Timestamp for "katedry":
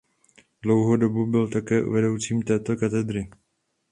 2.75-3.29